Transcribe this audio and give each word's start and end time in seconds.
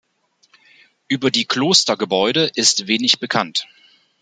Über 1.09 1.29
die 1.29 1.45
Klostergebäude 1.45 2.49
ist 2.55 2.87
wenig 2.87 3.19
bekannt. 3.19 3.67